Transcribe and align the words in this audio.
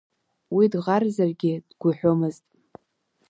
Уи 0.55 0.65
дӷарзаргьы 0.71 1.53
дгәыҳәымызт. 1.69 2.45